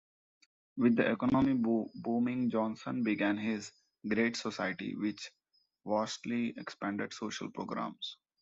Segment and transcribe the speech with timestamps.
[0.77, 3.71] With the economy booming Johnson began his
[4.07, 5.29] "Great Society" which
[5.85, 8.17] vastly expanded social programs.